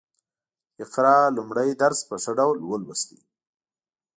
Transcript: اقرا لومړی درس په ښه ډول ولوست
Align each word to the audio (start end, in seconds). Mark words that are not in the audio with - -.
اقرا 0.83 1.17
لومړی 1.37 1.69
درس 1.81 1.99
په 2.09 2.15
ښه 2.23 2.31
ډول 2.39 2.57
ولوست 2.61 3.09